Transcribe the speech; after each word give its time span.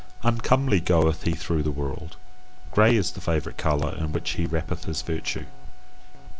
Uncomely 0.23 0.79
goeth 0.79 1.21
he 1.25 1.33
through 1.33 1.61
the 1.61 1.69
world. 1.69 2.17
Grey 2.71 2.95
is 2.95 3.11
the 3.11 3.21
favourite 3.21 3.59
colour 3.59 3.95
in 3.95 4.11
which 4.11 4.31
he 4.31 4.47
wrappeth 4.47 4.85
his 4.85 5.03
virtue. 5.03 5.45